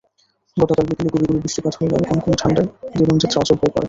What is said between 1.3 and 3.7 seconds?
বৃষ্টিপাত হওয়ায় কনকনে ঠান্ডায় জীবনযাত্রা অচল